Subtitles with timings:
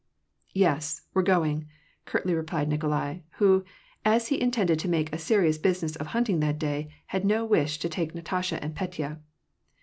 [0.51, 1.67] "Yes, we're going,"
[2.05, 3.63] curtly replied Nikolai, who,
[4.03, 7.45] as he in tended to make a serious business of hunting that day, had no
[7.45, 9.19] wish to take Natasha and Petya.